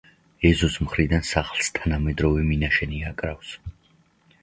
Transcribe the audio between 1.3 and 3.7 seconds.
სახლს თანამედროვე მინაშენი აკრავს.